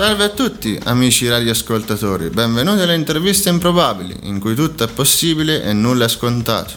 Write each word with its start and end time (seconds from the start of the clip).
Salve 0.00 0.24
a 0.24 0.28
tutti, 0.30 0.80
amici 0.84 1.28
radioascoltatori, 1.28 2.30
benvenuti 2.30 2.80
alle 2.80 2.94
interviste 2.94 3.50
improbabili, 3.50 4.16
in 4.22 4.40
cui 4.40 4.54
tutto 4.54 4.82
è 4.82 4.88
possibile 4.88 5.62
e 5.62 5.74
nulla 5.74 6.06
è 6.06 6.08
scontato. 6.08 6.72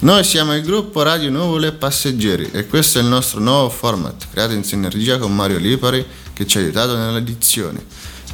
Noi 0.00 0.24
siamo 0.24 0.56
il 0.56 0.62
gruppo 0.62 1.02
Radio 1.02 1.28
Nuvole 1.28 1.72
Passeggeri 1.72 2.48
e 2.50 2.66
questo 2.66 3.00
è 3.00 3.02
il 3.02 3.08
nostro 3.08 3.40
nuovo 3.40 3.68
format, 3.68 4.28
creato 4.30 4.54
in 4.54 4.64
sinergia 4.64 5.18
con 5.18 5.36
Mario 5.36 5.58
Lipari 5.58 6.02
che 6.32 6.46
ci 6.46 6.56
ha 6.56 6.62
aiutato 6.62 6.96
nell'edizione, 6.96 7.84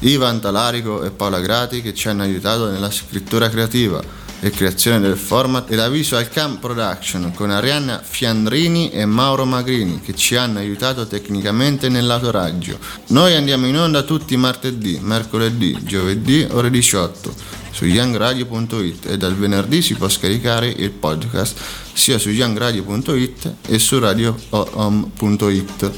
Ivan 0.03 0.39
Talarico 0.39 1.03
e 1.03 1.11
Paola 1.11 1.41
Grati 1.41 1.83
che 1.83 1.93
ci 1.93 2.07
hanno 2.07 2.23
aiutato 2.23 2.71
nella 2.71 2.93
scrittura 2.93 3.49
creativa, 3.49 4.01
e 4.45 4.51
creazione 4.51 5.01
del 5.01 5.17
format 5.17 5.73
e 5.73 5.75
la 5.75 5.89
Visual 5.89 6.29
Cam 6.29 6.59
Production 6.59 7.33
con 7.35 7.51
Arianna 7.51 8.03
Fiandrini 8.05 8.91
e 8.91 9.07
Mauro 9.07 9.47
Magrini 9.47 10.03
che 10.03 10.15
ci 10.15 10.37
hanno 10.37 10.59
aiutato 10.59 11.07
tecnicamente 11.07 11.89
nell'autoraggio. 11.89 12.79
Noi 13.07 13.35
andiamo 13.35 13.67
in 13.67 13.79
onda 13.79 14.03
tutti 14.03 14.37
martedì, 14.37 14.99
mercoledì, 15.01 15.79
giovedì 15.83 16.47
ore 16.51 16.69
18 16.69 17.35
su 17.71 17.87
youngradio.it 17.87 19.07
e 19.07 19.17
dal 19.17 19.35
venerdì 19.35 19.81
si 19.81 19.95
può 19.95 20.11
scaricare 20.11 20.69
il 20.69 20.91
podcast 20.91 21.59
sia 21.95 22.19
su 22.19 22.29
youngradio.it 22.29 23.51
e 23.67 23.79
su 23.79 23.99
radiohome.it. 23.99 25.91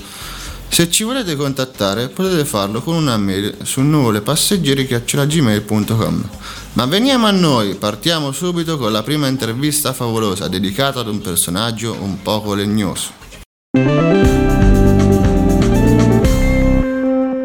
Se 0.69 0.89
ci 0.89 1.03
volete 1.03 1.35
contattare 1.35 2.11
potete 2.11 2.45
farlo 2.45 2.81
con 2.81 2.95
una 2.95 3.17
mail 3.17 3.57
su 3.65 3.81
nuvolepasseggeri.gmail.com 3.81 6.29
ma 6.77 6.85
veniamo 6.85 7.27
a 7.27 7.31
noi, 7.31 7.75
partiamo 7.75 8.33
subito 8.33 8.77
con 8.77 8.93
la 8.93 9.03
prima 9.03 9.29
intervista 9.29 9.95
favolosa 9.95 10.47
dedicata 10.47 11.01
ad 11.01 11.09
un 11.09 11.23
personaggio 11.23 11.97
un 11.99 12.21
poco 12.21 12.53
legnoso. 12.53 13.13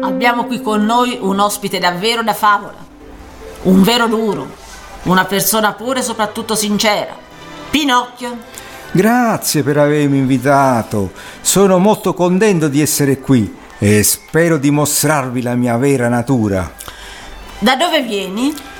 Abbiamo 0.02 0.44
qui 0.44 0.60
con 0.60 0.84
noi 0.84 1.16
un 1.18 1.38
ospite 1.38 1.78
davvero 1.78 2.22
da 2.22 2.34
favola, 2.34 2.76
un 3.62 3.82
vero 3.82 4.06
duro, 4.06 4.46
una 5.04 5.24
persona 5.24 5.72
pure 5.72 6.00
e 6.00 6.02
soprattutto 6.02 6.54
sincera. 6.54 7.16
Pinocchio. 7.70 8.36
Grazie 8.90 9.62
per 9.62 9.78
avermi 9.78 10.18
invitato, 10.18 11.10
sono 11.40 11.78
molto 11.78 12.12
contento 12.12 12.68
di 12.68 12.82
essere 12.82 13.18
qui 13.18 13.56
e 13.78 14.02
spero 14.02 14.58
di 14.58 14.70
mostrarvi 14.70 15.40
la 15.40 15.54
mia 15.54 15.78
vera 15.78 16.08
natura. 16.08 16.70
Da 17.60 17.76
dove 17.76 18.02
vieni? 18.02 18.70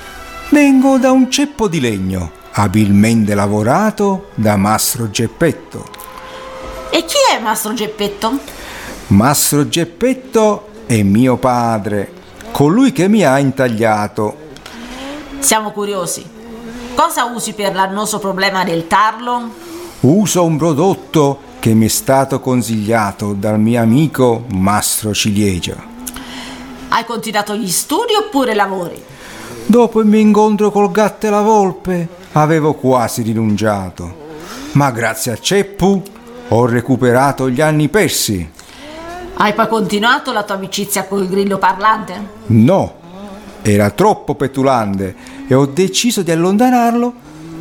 Vengo 0.52 0.98
da 0.98 1.12
un 1.12 1.30
ceppo 1.30 1.66
di 1.66 1.80
legno, 1.80 2.30
abilmente 2.52 3.34
lavorato 3.34 4.26
da 4.34 4.58
Mastro 4.58 5.08
Geppetto. 5.08 5.86
E 6.90 7.06
chi 7.06 7.16
è 7.34 7.40
Mastro 7.40 7.72
Geppetto? 7.72 8.38
Mastro 9.06 9.66
Geppetto 9.66 10.68
è 10.84 11.02
mio 11.02 11.38
padre, 11.38 12.12
colui 12.50 12.92
che 12.92 13.08
mi 13.08 13.24
ha 13.24 13.38
intagliato. 13.38 14.36
Siamo 15.38 15.70
curiosi. 15.70 16.22
Cosa 16.94 17.24
usi 17.24 17.54
per 17.54 17.74
l'annoso 17.74 18.18
problema 18.18 18.62
del 18.62 18.86
tarlo? 18.86 19.54
Uso 20.00 20.44
un 20.44 20.58
prodotto 20.58 21.41
che 21.60 21.72
mi 21.72 21.86
è 21.86 21.88
stato 21.88 22.41
consigliato 22.41 23.32
dal 23.32 23.58
mio 23.58 23.80
amico 23.80 24.44
Mastro 24.50 25.14
Ciliegia. 25.14 25.82
Hai 26.88 27.06
continuato 27.06 27.54
gli 27.54 27.70
studi 27.70 28.12
oppure 28.14 28.54
lavori? 28.54 29.11
Dopo 29.66 30.00
il 30.00 30.06
mio 30.06 30.18
incontro 30.18 30.70
col 30.70 30.90
gatto 30.90 31.26
e 31.26 31.30
la 31.30 31.40
volpe 31.40 32.06
avevo 32.32 32.74
quasi 32.74 33.22
rinunciato, 33.22 34.20
ma 34.72 34.90
grazie 34.90 35.32
a 35.32 35.38
Ceppu 35.38 36.02
ho 36.48 36.66
recuperato 36.66 37.48
gli 37.48 37.60
anni 37.60 37.88
persi. 37.88 38.50
Hai 39.34 39.54
poi 39.54 39.68
continuato 39.68 40.32
la 40.32 40.42
tua 40.42 40.56
amicizia 40.56 41.06
col 41.06 41.26
grillo 41.26 41.58
parlante? 41.58 42.28
No, 42.46 42.94
era 43.62 43.90
troppo 43.90 44.34
petulante 44.34 45.14
e 45.48 45.54
ho 45.54 45.64
deciso 45.66 46.22
di 46.22 46.30
allontanarlo 46.30 47.12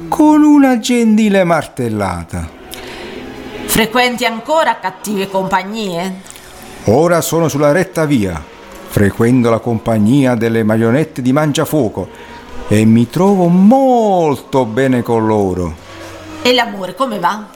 con 0.10 0.44
una 0.44 0.80
gentile 0.80 1.46
martellata. 1.46 2.50
Frequenti 3.66 4.26
ancora 4.26 4.80
cattive 4.80 5.30
compagnie? 5.30 6.22
Ora 6.86 7.22
sono 7.22 7.48
sulla 7.48 7.72
retta 7.72 8.06
via 8.06 8.51
frequento 8.92 9.50
la 9.50 9.60
compagnia 9.60 10.36
delle 10.36 10.64
marionette 10.64 11.22
di 11.22 11.32
Mangiafuoco 11.32 12.10
e 12.68 12.84
mi 12.84 13.10
trovo 13.10 13.48
molto 13.48 14.66
bene 14.66 15.02
con 15.02 15.26
loro. 15.26 15.74
E 16.42 16.54
l'amore 16.54 16.94
come 16.94 17.18
va? 17.18 17.48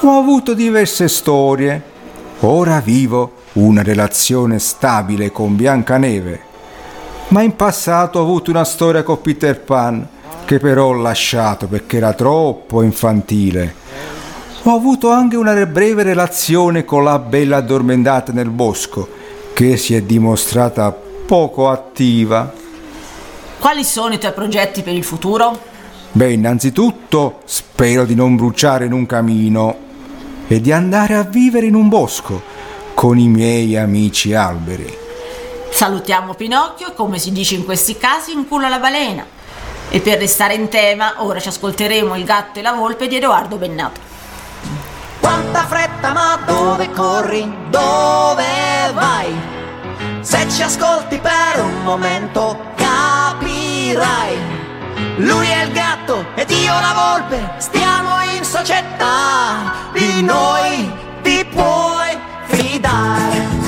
Ho 0.00 0.18
avuto 0.18 0.54
diverse 0.54 1.08
storie. 1.08 1.82
Ora 2.40 2.78
vivo 2.78 3.32
una 3.54 3.82
relazione 3.82 4.60
stabile 4.60 5.32
con 5.32 5.56
Biancaneve. 5.56 6.40
Ma 7.28 7.42
in 7.42 7.56
passato 7.56 8.20
ho 8.20 8.22
avuto 8.22 8.50
una 8.50 8.64
storia 8.64 9.02
con 9.02 9.20
Peter 9.20 9.60
Pan 9.60 10.06
che 10.44 10.58
però 10.58 10.86
ho 10.86 10.94
lasciato 10.94 11.66
perché 11.66 11.96
era 11.96 12.12
troppo 12.12 12.82
infantile. 12.82 13.74
Ho 14.62 14.74
avuto 14.74 15.10
anche 15.10 15.36
una 15.36 15.66
breve 15.66 16.04
relazione 16.04 16.84
con 16.84 17.02
la 17.02 17.18
bella 17.18 17.56
addormentata 17.56 18.30
nel 18.30 18.50
bosco 18.50 19.18
che 19.60 19.76
si 19.76 19.94
è 19.94 20.00
dimostrata 20.00 20.90
poco 20.90 21.68
attiva. 21.68 22.50
Quali 23.58 23.84
sono 23.84 24.14
i 24.14 24.18
tuoi 24.18 24.32
progetti 24.32 24.80
per 24.80 24.94
il 24.94 25.04
futuro? 25.04 25.60
Beh, 26.12 26.32
innanzitutto 26.32 27.40
spero 27.44 28.06
di 28.06 28.14
non 28.14 28.36
bruciare 28.36 28.86
in 28.86 28.94
un 28.94 29.04
camino 29.04 29.76
e 30.48 30.62
di 30.62 30.72
andare 30.72 31.14
a 31.14 31.24
vivere 31.24 31.66
in 31.66 31.74
un 31.74 31.90
bosco 31.90 32.40
con 32.94 33.18
i 33.18 33.28
miei 33.28 33.76
amici 33.76 34.32
alberi. 34.32 34.96
Salutiamo 35.68 36.32
Pinocchio 36.32 36.88
e 36.88 36.94
come 36.94 37.18
si 37.18 37.30
dice 37.30 37.54
in 37.54 37.66
questi 37.66 37.98
casi 37.98 38.32
incula 38.32 38.70
la 38.70 38.78
balena. 38.78 39.26
E 39.90 40.00
per 40.00 40.16
restare 40.16 40.54
in 40.54 40.70
tema, 40.70 41.16
ora 41.18 41.38
ci 41.38 41.48
ascolteremo 41.48 42.16
Il 42.16 42.24
gatto 42.24 42.60
e 42.60 42.62
la 42.62 42.72
volpe 42.72 43.08
di 43.08 43.16
Edoardo 43.16 43.56
Bennato. 43.56 44.09
Quanta 45.30 45.64
fretta, 45.64 46.12
ma 46.12 46.40
dove 46.44 46.90
corri? 46.90 47.48
Dove 47.68 48.90
vai? 48.92 49.32
Se 50.22 50.44
ci 50.50 50.60
ascolti 50.60 51.20
per 51.20 51.62
un 51.62 51.84
momento 51.84 52.58
capirai. 52.74 54.36
Lui 55.18 55.46
è 55.46 55.62
il 55.62 55.70
gatto 55.70 56.26
ed 56.34 56.50
io 56.50 56.72
la 56.72 56.92
volpe, 56.94 57.54
stiamo 57.58 58.20
in 58.36 58.42
società, 58.42 59.72
di 59.92 60.20
noi 60.20 60.92
ti 61.22 61.44
puoi 61.44 62.18
fidare. 62.46 63.59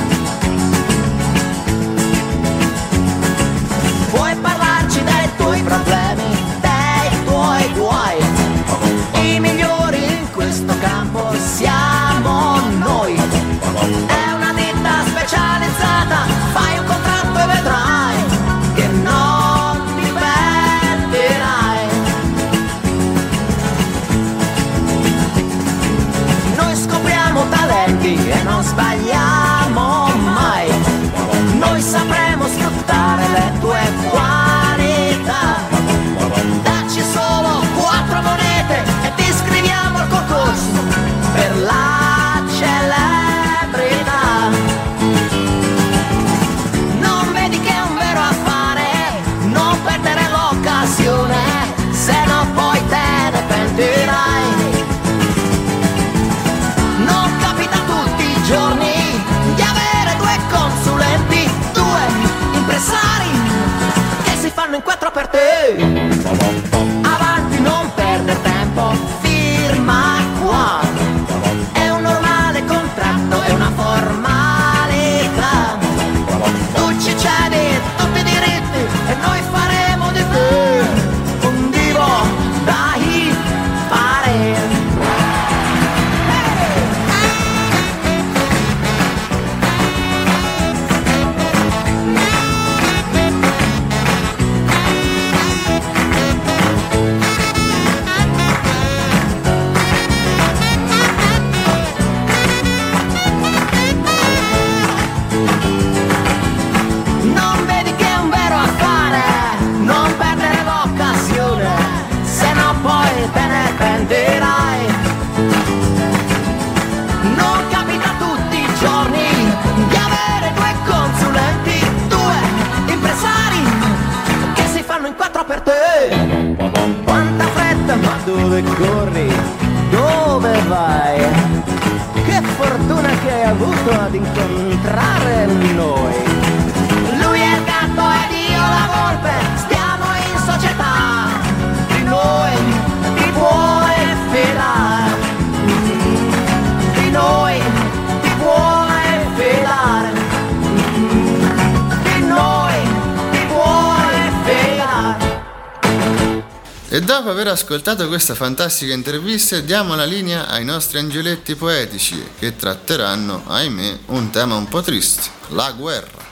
Aver 157.33 157.49
ascoltato 157.49 158.09
questa 158.09 158.35
fantastica 158.35 158.93
intervista 158.93 159.59
diamo 159.61 159.95
la 159.95 160.05
linea 160.05 160.49
ai 160.49 160.67
nostri 160.67 160.99
angioletti 160.99 161.55
poetici 161.55 162.23
che 162.39 162.57
tratteranno, 162.57 163.45
ahimè, 163.47 163.99
un 164.09 164.29
tema 164.29 164.55
un 164.55 164.69
po' 164.69 164.83
triste, 164.83 165.31
la 165.49 165.73
guerra. 165.73 166.31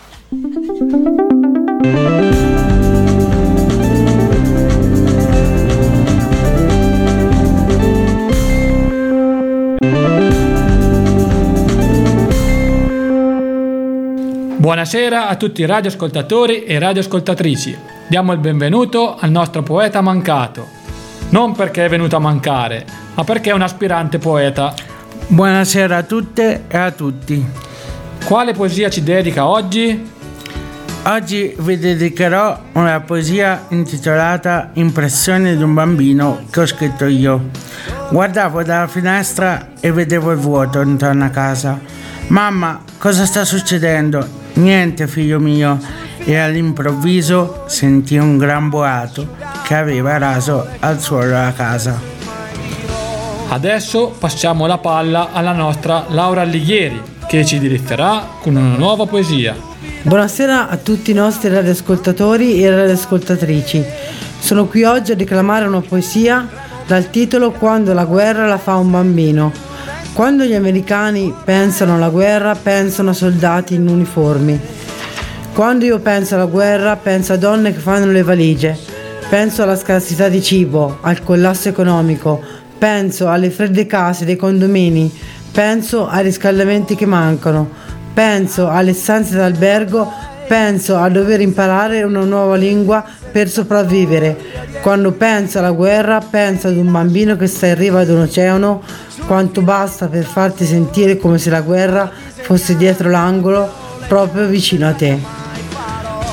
Buonasera 14.58 15.28
a 15.28 15.36
tutti 15.36 15.62
i 15.62 15.66
radioascoltatori 15.66 16.64
e 16.64 16.78
radioascoltatrici. 16.78 17.78
Diamo 18.06 18.32
il 18.32 18.38
benvenuto 18.38 19.16
al 19.16 19.30
nostro 19.30 19.62
poeta 19.62 20.02
mancato. 20.02 20.79
Non 21.30 21.54
perché 21.54 21.84
è 21.84 21.88
venuto 21.88 22.16
a 22.16 22.18
mancare, 22.18 22.84
ma 23.14 23.22
perché 23.22 23.50
è 23.50 23.52
un 23.52 23.62
aspirante 23.62 24.18
poeta. 24.18 24.74
Buonasera 25.28 25.98
a 25.98 26.02
tutte 26.02 26.64
e 26.66 26.76
a 26.76 26.90
tutti. 26.90 27.46
Quale 28.24 28.52
poesia 28.52 28.90
ci 28.90 29.04
dedica 29.04 29.46
oggi? 29.46 30.10
Oggi 31.04 31.54
vi 31.56 31.78
dedicherò 31.78 32.58
una 32.72 32.98
poesia 33.00 33.66
intitolata 33.68 34.70
Impressioni 34.74 35.56
di 35.56 35.62
un 35.62 35.72
bambino 35.72 36.46
che 36.50 36.62
ho 36.62 36.66
scritto 36.66 37.04
io. 37.04 37.50
Guardavo 38.10 38.64
dalla 38.64 38.88
finestra 38.88 39.68
e 39.78 39.92
vedevo 39.92 40.32
il 40.32 40.38
vuoto 40.38 40.80
intorno 40.80 41.26
a 41.26 41.28
casa. 41.28 41.78
Mamma, 42.26 42.82
cosa 42.98 43.24
sta 43.24 43.44
succedendo? 43.44 44.26
Niente, 44.54 45.06
figlio 45.06 45.38
mio. 45.38 45.78
E 46.24 46.36
all'improvviso 46.36 47.66
sentii 47.68 48.18
un 48.18 48.36
gran 48.36 48.68
boato 48.68 49.39
che 49.70 49.76
aveva 49.76 50.18
raso 50.18 50.66
al 50.80 50.98
suolo 50.98 51.30
la 51.30 51.52
casa. 51.54 51.96
Adesso 53.50 54.16
passiamo 54.18 54.66
la 54.66 54.78
palla 54.78 55.28
alla 55.30 55.52
nostra 55.52 56.06
Laura 56.08 56.40
Alighieri, 56.40 57.00
che 57.28 57.46
ci 57.46 57.60
diletterà 57.60 58.30
con 58.40 58.56
una 58.56 58.74
nuova 58.74 59.06
poesia. 59.06 59.54
Buonasera 60.02 60.70
a 60.70 60.76
tutti 60.76 61.12
i 61.12 61.14
nostri 61.14 61.50
radioascoltatori 61.50 62.60
e 62.60 62.68
radioascoltatrici. 62.68 63.84
Sono 64.40 64.66
qui 64.66 64.82
oggi 64.82 65.12
a 65.12 65.14
declamare 65.14 65.66
una 65.66 65.82
poesia 65.82 66.48
dal 66.84 67.08
titolo 67.08 67.52
Quando 67.52 67.94
la 67.94 68.06
guerra 68.06 68.48
la 68.48 68.58
fa 68.58 68.74
un 68.74 68.90
bambino. 68.90 69.52
Quando 70.14 70.42
gli 70.42 70.54
americani 70.54 71.32
pensano 71.44 71.94
alla 71.94 72.08
guerra, 72.08 72.56
pensano 72.56 73.10
a 73.10 73.14
soldati 73.14 73.76
in 73.76 73.86
uniformi. 73.86 74.60
Quando 75.54 75.84
io 75.84 76.00
penso 76.00 76.34
alla 76.34 76.46
guerra, 76.46 76.96
penso 76.96 77.34
a 77.34 77.36
donne 77.36 77.72
che 77.72 77.78
fanno 77.78 78.06
le 78.06 78.24
valigie. 78.24 78.89
Penso 79.30 79.62
alla 79.62 79.76
scarsità 79.76 80.28
di 80.28 80.42
cibo, 80.42 80.98
al 81.02 81.22
collasso 81.22 81.68
economico. 81.68 82.42
Penso 82.76 83.28
alle 83.28 83.50
fredde 83.50 83.86
case 83.86 84.24
dei 84.24 84.34
condomini. 84.34 85.08
Penso 85.52 86.08
ai 86.08 86.24
riscaldamenti 86.24 86.96
che 86.96 87.06
mancano. 87.06 87.70
Penso 88.12 88.68
alle 88.68 88.92
stanze 88.92 89.36
d'albergo. 89.36 90.10
Penso 90.48 90.96
a 90.96 91.08
dover 91.08 91.40
imparare 91.40 92.02
una 92.02 92.24
nuova 92.24 92.56
lingua 92.56 93.04
per 93.30 93.48
sopravvivere. 93.48 94.36
Quando 94.82 95.12
penso 95.12 95.60
alla 95.60 95.70
guerra, 95.70 96.18
penso 96.18 96.66
ad 96.66 96.76
un 96.76 96.90
bambino 96.90 97.36
che 97.36 97.46
sta 97.46 97.68
in 97.68 97.76
riva 97.76 98.00
ad 98.00 98.08
un 98.08 98.22
oceano. 98.22 98.82
Quanto 99.28 99.62
basta 99.62 100.08
per 100.08 100.24
farti 100.24 100.64
sentire 100.64 101.16
come 101.16 101.38
se 101.38 101.50
la 101.50 101.60
guerra 101.60 102.10
fosse 102.40 102.76
dietro 102.76 103.08
l'angolo, 103.08 103.70
proprio 104.08 104.48
vicino 104.48 104.88
a 104.88 104.92
te. 104.92 105.39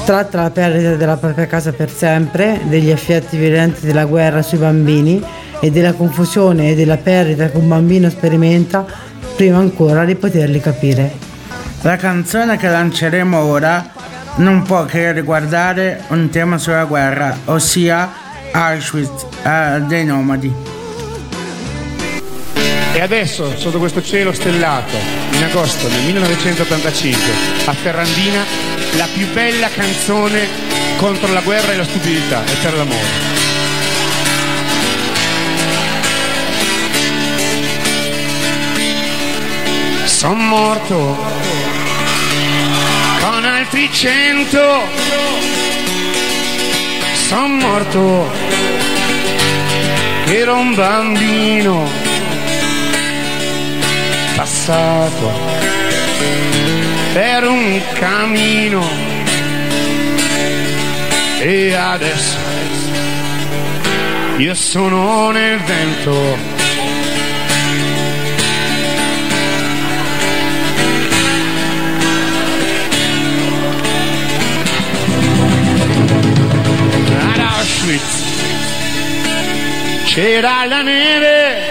Tratta 0.08 0.44
la 0.44 0.52
perdita 0.52 0.96
della 0.96 1.18
propria 1.18 1.48
casa 1.48 1.74
per 1.74 1.90
sempre, 1.90 2.62
degli 2.64 2.90
effetti 2.90 3.36
violenti 3.36 3.86
della 3.86 4.06
guerra 4.06 4.42
sui 4.42 4.58
bambini 4.58 5.22
e 5.60 5.70
della 5.70 5.92
confusione 5.92 6.70
e 6.70 6.76
della 6.76 6.96
perdita 6.96 7.50
che 7.50 7.58
un 7.58 7.68
bambino 7.68 8.10
sperimenta 8.10 8.86
prima 9.36 9.58
ancora 9.58 10.06
di 10.06 10.16
poterli 10.16 10.62
capire. 10.62 11.12
La 11.82 11.98
canzone 11.98 12.56
che 12.56 12.70
lanceremo 12.70 13.38
ora 13.38 13.86
non 14.38 14.62
può 14.62 14.86
che 14.86 15.12
riguardare 15.12 16.04
un 16.08 16.30
tema 16.30 16.58
sulla 16.58 16.86
guerra, 16.86 17.40
ossia 17.44 18.10
Auschwitz 18.54 19.26
eh, 19.44 19.82
dei 19.88 20.06
nomadi. 20.06 20.77
E 22.98 23.02
adesso, 23.02 23.56
sotto 23.60 23.78
questo 23.78 24.02
cielo 24.02 24.34
stellato, 24.34 24.98
in 25.30 25.44
agosto 25.44 25.88
del 25.88 26.02
1985, 26.02 27.32
a 27.66 27.74
Ferrandina, 27.74 28.44
la 28.96 29.08
più 29.14 29.32
bella 29.34 29.70
canzone 29.70 30.48
contro 30.98 31.32
la 31.32 31.42
guerra 31.42 31.74
e 31.74 31.76
la 31.76 31.84
stupidità 31.84 32.44
e 32.44 32.56
per 32.60 32.74
l'amore. 32.74 33.06
Sono 40.06 40.34
morto 40.34 41.18
con 43.22 43.46
altri 43.46 43.94
cento. 43.94 44.82
Sono 47.28 47.48
morto 47.48 48.32
ero 50.26 50.56
un 50.56 50.74
bambino 50.74 52.07
passato 54.38 55.32
per 57.12 57.44
un 57.48 57.82
cammino. 57.94 58.88
E 61.40 61.74
adesso 61.74 62.38
io 64.38 64.54
sono 64.54 65.32
nel 65.32 65.60
vento. 65.62 66.38
Ad 77.32 77.40
Auschwitz 77.40 78.26
c'era 80.06 80.66
la 80.66 80.84
neve 80.84 81.67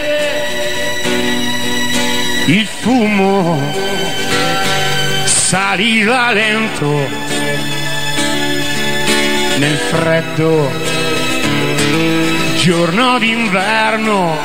fumo 2.86 3.60
saliva 5.24 6.30
lento 6.30 7.08
nel 9.58 9.76
freddo 9.90 10.70
giorno 12.58 13.18
d'inverno. 13.18 14.36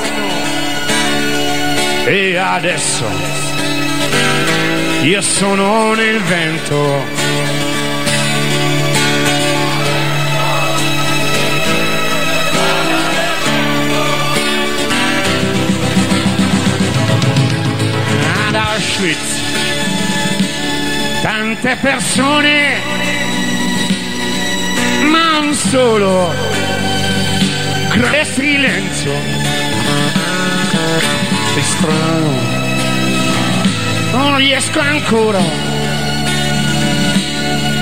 E 2.06 2.36
adesso 2.36 3.06
io 5.04 5.22
sono 5.22 5.94
nel 5.94 6.20
vento 6.22 7.71
Auschwitz. 19.02 19.42
Tante 21.24 21.76
persone 21.82 22.78
ma 25.10 25.40
un 25.40 25.54
solo. 25.54 26.32
Grande 27.94 28.26
silenzio. 28.26 29.14
È 31.56 31.62
strano. 31.62 32.30
Non 34.12 34.38
riesco 34.38 34.80
ancora. 34.80 35.40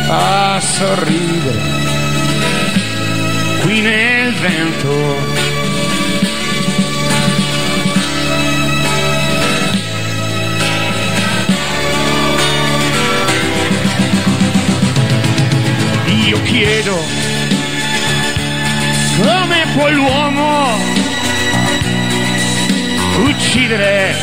A 0.07 0.59
sorridere. 0.61 1.77
Qui 3.61 3.81
nel 3.81 4.33
vento 4.35 5.38
chiedo 16.59 16.97
come 19.21 19.65
può 19.73 19.89
l'uomo 19.91 20.77
uccidere 23.23 24.13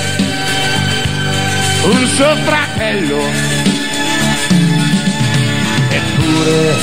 un 1.84 2.06
suo 2.06 2.36
fratello. 2.44 3.22
Eppure 5.88 6.74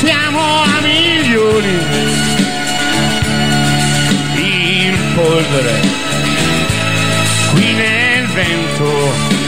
siamo 0.00 0.62
a 0.64 0.80
milioni 0.82 1.78
in 4.36 4.96
polvere 5.14 5.80
qui 7.52 7.72
nel 7.72 8.26
vento. 8.26 9.39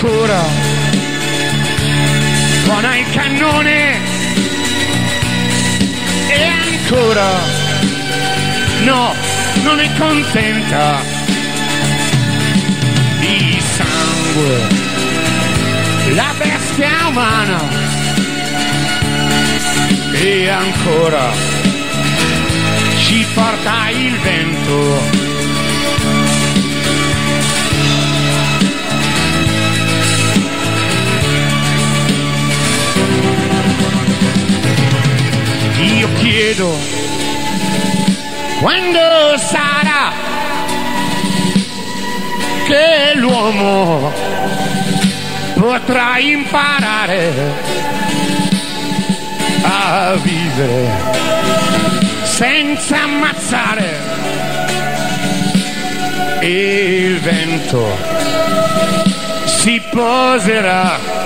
Ancora 0.00 0.44
suona 2.62 2.96
il 2.96 3.10
cannone. 3.10 4.00
E 6.28 6.44
ancora. 6.44 7.26
No, 8.82 9.12
non 9.64 9.80
è 9.80 9.90
contenta. 9.98 11.00
Di 13.18 13.60
sangue. 13.60 14.68
La 16.14 16.32
bestia 16.38 17.08
umana. 17.08 17.68
E 20.12 20.48
ancora. 20.48 21.32
Ci 22.98 23.26
porta 23.34 23.88
il 23.90 24.16
vento 24.20 25.27
chiedo 36.58 36.76
quando 38.60 39.38
sarà 39.38 40.12
che 42.66 43.14
l'uomo 43.14 44.12
potrà 45.54 46.18
imparare 46.18 47.32
a 49.62 50.14
vivere 50.20 50.88
senza 52.24 53.02
ammazzare 53.02 54.16
il 56.40 57.20
vento? 57.20 57.86
Si 59.44 59.80
poserà 59.90 61.17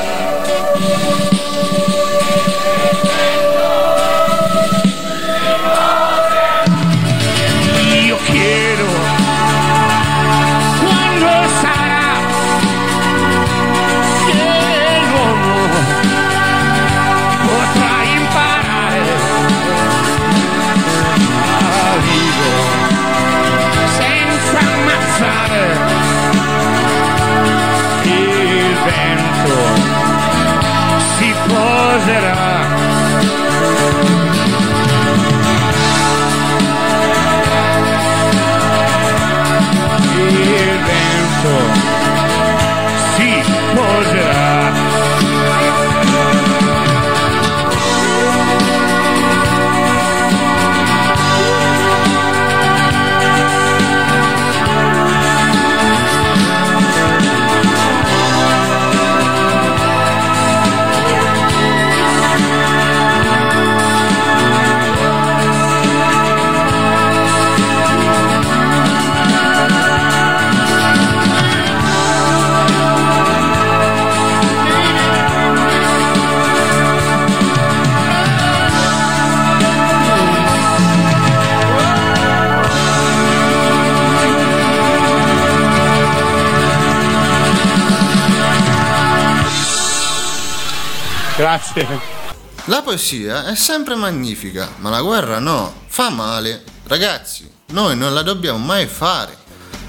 Grazie. 91.72 92.20
La 92.66 92.82
poesia 92.82 93.46
è 93.46 93.54
sempre 93.54 93.94
magnifica, 93.94 94.68
ma 94.78 94.90
la 94.90 95.00
guerra 95.00 95.38
no, 95.38 95.72
fa 95.86 96.10
male. 96.10 96.62
Ragazzi, 96.86 97.50
noi 97.68 97.96
non 97.96 98.12
la 98.12 98.22
dobbiamo 98.22 98.58
mai 98.58 98.86
fare. 98.86 99.38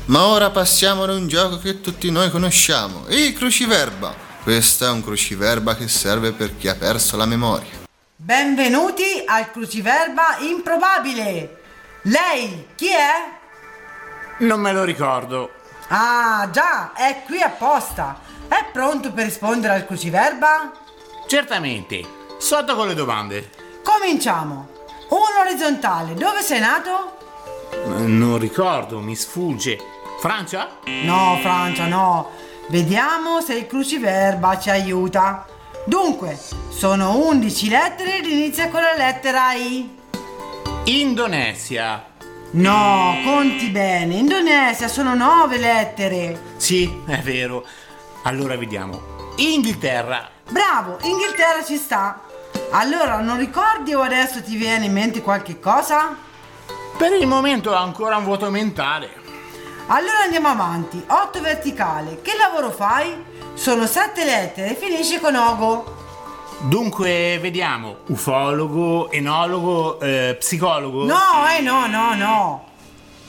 Ma 0.06 0.26
ora 0.26 0.50
passiamo 0.50 1.04
ad 1.04 1.10
un 1.10 1.28
gioco 1.28 1.60
che 1.60 1.82
tutti 1.82 2.10
noi 2.10 2.30
conosciamo, 2.30 3.06
il 3.10 3.34
cruciverba. 3.34 4.16
Questo 4.44 4.86
è 4.86 4.90
un 4.90 5.04
cruciverba 5.04 5.76
che 5.76 5.88
serve 5.88 6.32
per 6.32 6.58
chi 6.58 6.68
ha 6.68 6.76
perso 6.76 7.18
la 7.18 7.26
memoria. 7.26 7.82
Benvenuti 8.16 9.24
al 9.26 9.52
cruciverba 9.52 10.38
improbabile. 10.40 11.62
Lei 12.04 12.68
chi 12.76 12.88
è? 12.88 14.40
Non 14.40 14.60
me 14.60 14.72
lo 14.72 14.84
ricordo. 14.84 15.52
Ah, 15.90 16.50
già, 16.52 16.94
è 16.94 17.24
qui 17.26 17.42
apposta. 17.42 18.20
È 18.48 18.66
pronto 18.72 19.12
per 19.12 19.26
rispondere 19.26 19.74
al 19.74 19.86
cruciverba? 19.86 20.83
Certamente. 21.34 22.06
Sotto 22.38 22.76
con 22.76 22.88
le 22.88 22.94
domande. 22.94 23.50
Cominciamo. 23.82 24.68
Un 25.10 25.48
orizzontale, 25.48 26.14
dove 26.14 26.44
sei 26.44 26.60
nato? 26.60 27.18
Eh, 27.72 28.02
Non 28.06 28.38
ricordo, 28.38 29.00
mi 29.00 29.16
sfugge. 29.16 29.80
Francia? 30.20 30.78
No, 30.86 31.40
Francia, 31.42 31.88
no. 31.88 32.30
Vediamo 32.68 33.42
se 33.42 33.56
il 33.56 33.66
cruciverba 33.66 34.60
ci 34.60 34.70
aiuta. 34.70 35.48
Dunque, 35.88 36.40
sono 36.70 37.18
11 37.18 37.68
lettere 37.68 38.18
ed 38.20 38.26
inizia 38.26 38.70
con 38.70 38.82
la 38.84 38.94
lettera 38.96 39.54
I. 39.54 39.90
Indonesia. 40.84 42.10
No, 42.52 43.18
conti 43.26 43.70
bene. 43.70 44.18
Indonesia 44.18 44.88
sono 44.88 45.16
9 45.16 45.58
lettere. 45.58 46.40
Sì, 46.58 47.02
è 47.08 47.18
vero. 47.22 47.66
Allora 48.22 48.56
vediamo. 48.56 49.34
Inghilterra. 49.38 50.33
Bravo, 50.54 51.00
Inghilterra 51.02 51.64
ci 51.64 51.78
sta. 51.78 52.22
Allora, 52.74 53.20
non 53.22 53.40
ricordi 53.40 53.96
o 53.96 54.02
adesso 54.02 54.44
ti 54.44 54.56
viene 54.56 54.86
in 54.86 54.94
mente 54.94 55.24
qualche 55.24 55.60
cosa? 55.60 56.16
Per 56.96 57.12
il 57.14 57.26
momento 57.26 57.72
ho 57.72 57.76
ancora 57.76 58.18
un 58.18 58.24
vuoto 58.24 58.52
mentale. 58.52 59.10
Allora 59.88 60.20
andiamo 60.24 60.50
avanti. 60.50 61.04
8 61.08 61.42
verticale. 61.42 62.22
Che 62.22 62.34
lavoro 62.38 62.70
fai? 62.70 63.12
Sono 63.56 63.88
7 63.88 64.24
lettere 64.24 64.70
e 64.70 64.76
finisce 64.76 65.20
con 65.20 65.34
ogo. 65.34 66.02
Dunque, 66.60 67.40
vediamo. 67.42 67.98
Ufologo, 68.10 69.10
enologo, 69.10 70.00
eh, 70.02 70.36
psicologo, 70.38 71.04
No, 71.06 71.48
eh 71.58 71.62
no, 71.62 71.88
no, 71.88 72.14
no. 72.14 72.68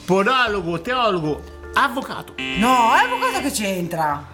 podologo, 0.04 0.78
teologo, 0.82 1.40
avvocato. 1.72 2.34
No, 2.58 2.92
è 2.94 3.08
cosa 3.18 3.40
che 3.40 3.50
c'entra. 3.50 4.32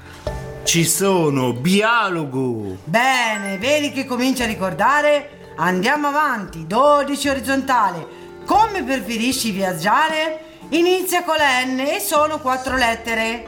Ci 0.70 0.84
sono 0.84 1.52
biologo. 1.52 2.76
Bene, 2.84 3.58
vedi 3.58 3.90
che 3.90 4.04
comincia 4.04 4.44
a 4.44 4.46
ricordare? 4.46 5.54
Andiamo 5.56 6.06
avanti. 6.06 6.64
12 6.64 7.28
orizzontale. 7.28 8.06
Come 8.46 8.84
preferisci 8.84 9.50
viaggiare? 9.50 10.44
Inizia 10.68 11.24
con 11.24 11.34
la 11.38 11.64
N 11.64 11.80
e 11.80 11.98
sono 11.98 12.38
4 12.38 12.76
lettere. 12.76 13.46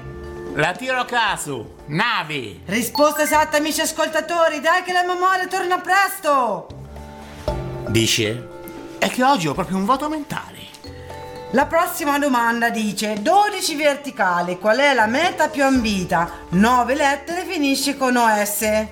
La 0.55 0.73
tiro 0.73 0.99
a 0.99 1.05
caso. 1.05 1.75
Nave. 1.87 2.63
Risposta 2.65 3.23
esatta, 3.23 3.59
amici 3.59 3.81
ascoltatori. 3.81 4.59
Dai 4.59 4.83
che 4.83 4.93
la 4.93 5.05
memoria 5.05 5.47
torna 5.47 5.79
presto. 5.79 6.67
Dice? 7.87 8.49
È 8.99 9.09
che 9.09 9.23
oggi 9.23 9.47
ho 9.47 9.55
proprio 9.55 9.77
un 9.77 9.85
voto 9.85 10.09
mentale. 10.09 10.52
La 11.55 11.67
prossima 11.67 12.19
domanda 12.19 12.71
dice 12.71 13.21
12 13.21 13.77
verticali, 13.77 14.59
qual 14.59 14.79
è 14.79 14.95
la 14.95 15.05
meta 15.05 15.49
più 15.49 15.63
ambita? 15.63 16.31
9 16.49 16.95
lettere 16.95 17.45
finisce 17.45 17.99
con 17.99 18.17
OS. 18.17 18.87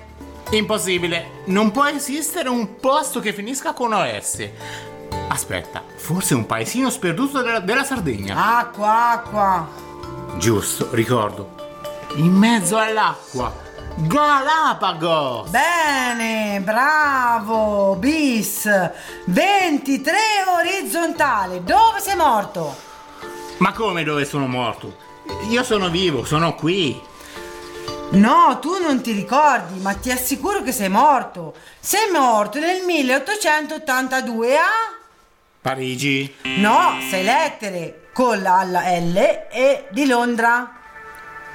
Impossibile, 0.51 1.41
non 1.45 1.71
può 1.71 1.87
esistere 1.87 2.49
un 2.49 2.75
posto 2.79 3.19
che 3.19 3.33
finisca 3.33 3.73
con 3.73 3.93
OS. 3.93 4.47
Aspetta, 5.29 5.81
forse 5.95 6.35
un 6.35 6.45
paesino 6.45 6.91
sperduto 6.91 7.41
della, 7.41 7.61
della 7.61 7.83
Sardegna. 7.83 8.59
Acqua, 8.59 9.09
acqua. 9.09 9.67
Giusto, 10.37 10.89
ricordo. 10.91 11.55
In 12.17 12.31
mezzo 12.31 12.77
all'acqua. 12.77 13.70
Galapagos! 13.95 15.49
Bene, 15.49 16.61
bravo, 16.61 17.95
bis. 17.95 18.69
23 19.25 20.17
orizzontale. 20.59 21.63
Dove 21.63 21.99
sei 21.99 22.15
morto? 22.15 22.75
Ma 23.57 23.73
come 23.73 24.03
dove 24.03 24.25
sono 24.25 24.47
morto? 24.47 24.97
Io 25.49 25.63
sono 25.63 25.89
vivo, 25.89 26.25
sono 26.25 26.55
qui. 26.55 26.99
No, 28.11 28.59
tu 28.59 28.79
non 28.79 29.01
ti 29.01 29.11
ricordi, 29.11 29.79
ma 29.79 29.93
ti 29.93 30.11
assicuro 30.11 30.61
che 30.63 30.71
sei 30.71 30.89
morto. 30.89 31.53
Sei 31.79 32.09
morto 32.11 32.59
nel 32.59 32.83
1882 32.83 34.57
a... 34.57 34.61
Parigi. 35.61 36.35
No, 36.57 36.97
sei 37.09 37.23
lettere, 37.23 38.09
con 38.13 38.41
la 38.41 38.59
alla 38.59 38.81
L 38.97 39.15
e 39.51 39.87
di 39.91 40.05
Londra. 40.07 40.79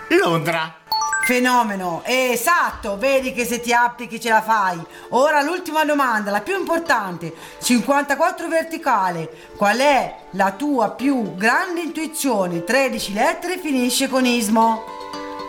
Londra. 0.08 0.84
Fenomeno, 1.26 2.02
esatto, 2.04 2.96
vedi 2.98 3.32
che 3.32 3.44
se 3.44 3.60
ti 3.60 3.72
applichi 3.72 4.20
ce 4.20 4.28
la 4.28 4.40
fai. 4.42 4.80
Ora 5.08 5.42
l'ultima 5.42 5.84
domanda, 5.84 6.30
la 6.30 6.40
più 6.40 6.56
importante, 6.56 7.34
54 7.60 8.46
verticale. 8.46 9.28
Qual 9.56 9.76
è 9.76 10.18
la 10.30 10.52
tua 10.52 10.90
più 10.90 11.34
grande 11.34 11.80
intuizione? 11.80 12.62
13 12.62 13.12
lettere 13.12 13.58
finisce 13.58 14.08
con 14.08 14.24
ismo. 14.24 14.84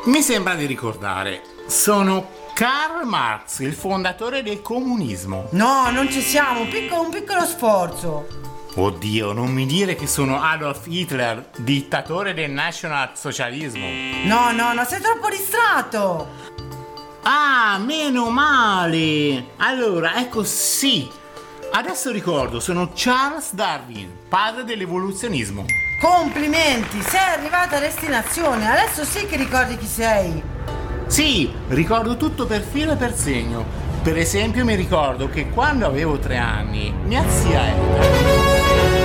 Mi 0.06 0.24
sembra 0.24 0.56
di 0.56 0.66
ricordare. 0.66 1.44
Sono 1.68 2.28
Karl 2.56 3.06
Marx, 3.06 3.60
il 3.60 3.76
fondatore 3.76 4.42
del 4.42 4.64
comunismo. 4.64 5.48
No, 5.52 5.92
non 5.92 6.10
ci 6.10 6.22
siamo, 6.22 6.62
un 6.62 6.70
piccolo, 6.70 7.02
un 7.02 7.12
piccolo 7.12 7.46
sforzo. 7.46 8.57
Oddio, 8.80 9.32
non 9.32 9.50
mi 9.50 9.66
dire 9.66 9.96
che 9.96 10.06
sono 10.06 10.40
Adolf 10.40 10.86
Hitler, 10.86 11.50
dittatore 11.58 12.36
del 12.36 12.52
nazionalsocialismo. 12.52 13.84
No, 14.26 14.52
no, 14.52 14.72
no, 14.74 14.86
sei 14.86 15.02
troppo 15.02 15.30
distratto. 15.30 16.28
Ah, 17.24 17.80
meno 17.84 18.30
male. 18.30 19.48
Allora, 19.58 20.18
ecco 20.18 20.44
sì. 20.44 21.10
Adesso 21.72 22.12
ricordo, 22.12 22.60
sono 22.60 22.92
Charles 22.94 23.56
Darwin, 23.56 24.12
padre 24.30 24.64
dell'evoluzionismo. 24.64 25.66
Complimenti, 26.00 27.02
sei 27.02 27.34
arrivata 27.36 27.78
a 27.78 27.80
destinazione, 27.80 28.70
adesso 28.70 29.04
sì 29.04 29.26
che 29.26 29.38
ricordi 29.38 29.76
chi 29.76 29.88
sei. 29.88 30.40
Sì, 31.08 31.52
ricordo 31.70 32.16
tutto 32.16 32.46
per 32.46 32.62
filo 32.62 32.92
e 32.92 32.96
per 32.96 33.16
segno. 33.16 33.87
Per 34.04 34.18
esempio 34.18 34.64
mi 34.64 34.76
ricordo 34.76 35.30
che 35.30 35.50
quando 35.50 35.86
avevo 35.86 36.18
tre 36.18 36.38
anni, 36.38 36.94
mia 37.04 37.24
zia 37.28 37.68
Elena 37.68 38.97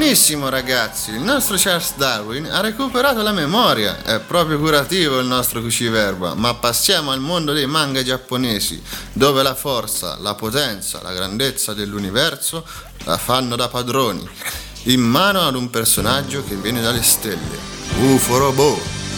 Benissimo 0.00 0.48
ragazzi, 0.48 1.10
il 1.10 1.20
nostro 1.20 1.56
Charles 1.58 1.92
Darwin 1.96 2.46
ha 2.46 2.62
recuperato 2.62 3.20
la 3.20 3.32
memoria, 3.32 4.02
è 4.02 4.18
proprio 4.18 4.58
curativo 4.58 5.18
il 5.18 5.26
nostro 5.26 5.60
cuciverba, 5.60 6.32
ma 6.32 6.54
passiamo 6.54 7.10
al 7.10 7.20
mondo 7.20 7.52
dei 7.52 7.66
manga 7.66 8.02
giapponesi, 8.02 8.82
dove 9.12 9.42
la 9.42 9.54
forza, 9.54 10.16
la 10.18 10.34
potenza, 10.34 11.02
la 11.02 11.12
grandezza 11.12 11.74
dell'universo 11.74 12.66
la 13.04 13.18
fanno 13.18 13.56
da 13.56 13.68
padroni, 13.68 14.26
in 14.84 15.02
mano 15.02 15.42
ad 15.42 15.54
un 15.54 15.68
personaggio 15.68 16.42
che 16.44 16.54
viene 16.54 16.80
dalle 16.80 17.02
stelle, 17.02 17.58
UFO 18.00 18.38
Robot. 18.38 19.09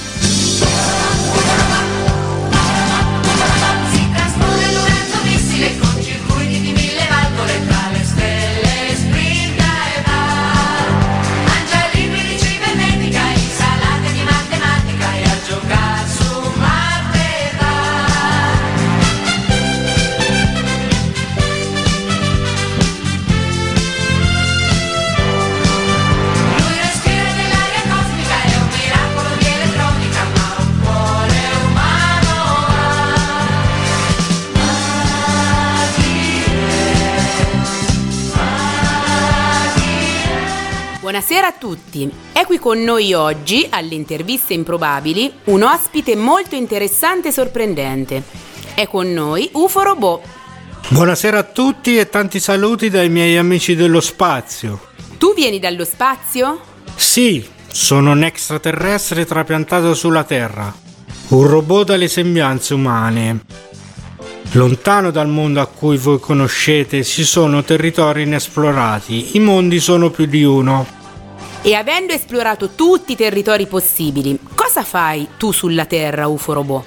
Buonasera 41.13 41.49
a 41.49 41.53
tutti. 41.53 42.11
È 42.33 42.47
qui 42.47 42.59
con 42.59 42.83
noi 42.83 43.13
oggi, 43.13 43.67
alle 43.69 43.95
interviste 43.95 44.55
improbabili, 44.55 45.31
un 45.45 45.63
ospite 45.63 46.17
molto 46.17 46.55
interessante 46.55 47.29
e 47.29 47.33
sorprendente. 47.33 48.23
È 48.73 48.89
con 48.89 49.13
noi 49.13 49.47
UFO 49.53 49.83
Robot. 49.83 50.23
Buonasera 50.89 51.37
a 51.37 51.43
tutti 51.43 51.99
e 51.99 52.09
tanti 52.09 52.41
saluti 52.41 52.89
dai 52.89 53.11
miei 53.11 53.37
amici 53.37 53.75
dello 53.75 54.01
spazio. 54.01 54.87
Tu 55.19 55.35
vieni 55.35 55.59
dallo 55.59 55.85
spazio? 55.85 56.59
Sì, 56.95 57.47
sono 57.71 58.13
un 58.13 58.25
extraterrestre 58.25 59.27
trapiantato 59.27 59.93
sulla 59.93 60.25
Terra, 60.25 60.75
un 61.29 61.47
robot 61.47 61.89
dalle 61.89 62.09
sembianze 62.09 62.73
umane. 62.73 63.41
Lontano 64.53 65.11
dal 65.11 65.29
mondo 65.29 65.61
a 65.61 65.67
cui 65.67 65.99
voi 65.99 66.19
conoscete 66.19 67.05
ci 67.05 67.25
sono 67.25 67.63
territori 67.63 68.23
inesplorati, 68.23 69.37
i 69.37 69.41
mondi 69.41 69.79
sono 69.79 70.09
più 70.09 70.25
di 70.25 70.43
uno. 70.43 71.01
E 71.65 71.75
avendo 71.75 72.13
esplorato 72.13 72.71
tutti 72.71 73.13
i 73.13 73.17
territori 73.17 73.67
possibili, 73.67 74.37
cosa 74.57 74.83
fai 74.83 75.29
tu 75.37 75.53
sulla 75.53 75.85
Terra, 75.85 76.27
UFO 76.27 76.55
Robot? 76.55 76.87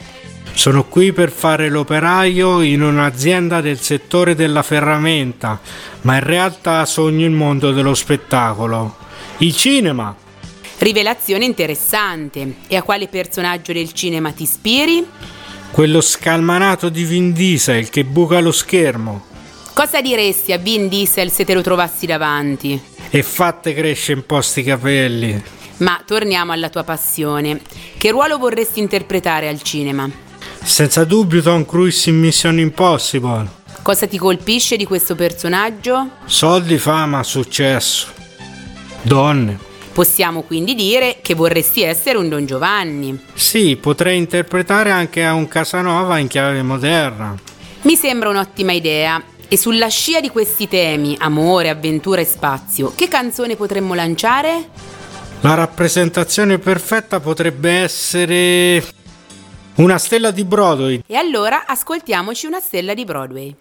Sono 0.53 0.83
qui 0.83 1.13
per 1.13 1.31
fare 1.31 1.69
l'operaio 1.69 2.59
in 2.61 2.81
un'azienda 2.81 3.61
del 3.61 3.79
settore 3.79 4.35
della 4.35 4.63
ferramenta, 4.63 5.61
ma 6.01 6.15
in 6.15 6.23
realtà 6.23 6.85
sogno 6.85 7.25
il 7.25 7.31
mondo 7.31 7.71
dello 7.71 7.93
spettacolo. 7.93 8.97
Il 9.37 9.55
cinema! 9.55 10.13
Rivelazione 10.79 11.45
interessante. 11.45 12.55
E 12.67 12.75
a 12.75 12.83
quale 12.83 13.07
personaggio 13.07 13.71
del 13.71 13.93
cinema 13.93 14.31
ti 14.33 14.43
ispiri? 14.43 15.07
Quello 15.71 16.01
scalmanato 16.01 16.89
di 16.89 17.05
Vin 17.05 17.31
Diesel 17.31 17.89
che 17.89 18.03
buca 18.03 18.39
lo 18.39 18.51
schermo 18.51 19.33
Cosa 19.73 19.99
diresti 19.99 20.53
a 20.53 20.57
Vin 20.57 20.87
Diesel 20.87 21.29
se 21.29 21.43
te 21.43 21.53
lo 21.53 21.61
trovassi 21.61 22.05
davanti? 22.05 22.93
E 23.17 23.23
fatte 23.23 23.73
crescere 23.73 24.19
un 24.19 24.25
po' 24.25 24.41
sti 24.41 24.61
capelli. 24.63 25.41
Ma 25.77 26.01
torniamo 26.05 26.51
alla 26.51 26.67
tua 26.67 26.83
passione. 26.83 27.61
Che 27.97 28.11
ruolo 28.11 28.37
vorresti 28.37 28.81
interpretare 28.81 29.47
al 29.47 29.61
cinema? 29.61 30.09
Senza 30.61 31.05
dubbio 31.05 31.41
Tom 31.41 31.65
Cruise 31.65 32.09
in 32.09 32.19
Mission 32.19 32.59
Impossible. 32.59 33.47
Cosa 33.81 34.05
ti 34.05 34.17
colpisce 34.17 34.75
di 34.75 34.83
questo 34.83 35.15
personaggio? 35.15 36.09
Soldi, 36.25 36.77
fama, 36.77 37.23
successo. 37.23 38.07
Donne. 39.01 39.59
Possiamo 39.93 40.41
quindi 40.41 40.75
dire 40.75 41.19
che 41.21 41.35
vorresti 41.35 41.83
essere 41.83 42.17
un 42.17 42.27
Don 42.27 42.45
Giovanni. 42.45 43.17
Sì, 43.33 43.77
potrei 43.77 44.17
interpretare 44.17 44.91
anche 44.91 45.23
a 45.23 45.33
un 45.33 45.47
Casanova 45.47 46.17
in 46.17 46.27
chiave 46.27 46.61
moderna. 46.63 47.33
Mi 47.83 47.95
sembra 47.95 48.27
un'ottima 48.27 48.73
idea. 48.73 49.23
E 49.47 49.57
sulla 49.57 49.87
scia 49.89 50.21
di 50.21 50.29
questi 50.29 50.67
temi, 50.67 51.15
amore, 51.19 51.69
avventura 51.69 52.19
e 52.19 52.25
spazio, 52.25 52.93
che 52.95 53.07
canzone 53.07 53.55
potremmo 53.55 53.93
lanciare? 53.93 54.69
La 55.41 55.53
rappresentazione 55.53 56.57
perfetta 56.57 57.19
potrebbe 57.19 57.71
essere 57.71 58.83
una 59.75 59.99
stella 59.99 60.31
di 60.31 60.43
Broadway. 60.43 61.03
E 61.05 61.15
allora 61.15 61.65
ascoltiamoci 61.67 62.47
una 62.47 62.59
stella 62.59 62.95
di 62.95 63.05
Broadway. 63.05 63.55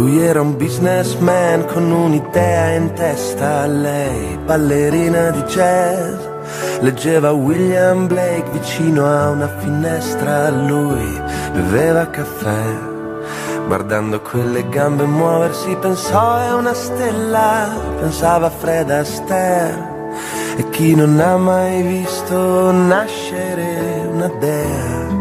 Lui 0.00 0.18
era 0.18 0.40
un 0.40 0.56
businessman 0.56 1.66
con 1.66 1.90
un'idea 1.90 2.70
in 2.70 2.90
testa, 2.94 3.66
lei 3.66 4.38
ballerina 4.46 5.28
di 5.28 5.42
jazz. 5.42 6.16
Leggeva 6.80 7.32
William 7.32 8.06
Blake 8.06 8.48
vicino 8.50 9.04
a 9.04 9.28
una 9.28 9.48
finestra, 9.58 10.48
lui 10.48 11.20
beveva 11.52 12.08
caffè. 12.08 12.64
Guardando 13.66 14.22
quelle 14.22 14.66
gambe 14.70 15.04
muoversi 15.04 15.76
pensò 15.78 16.38
è 16.38 16.54
una 16.54 16.72
stella, 16.72 17.68
pensava 18.00 18.48
Fred 18.48 18.90
Astaire. 18.90 20.14
E 20.56 20.70
chi 20.70 20.94
non 20.94 21.20
ha 21.20 21.36
mai 21.36 21.82
visto 21.82 22.70
nascere 22.70 24.08
una 24.10 24.28
dea? 24.38 25.19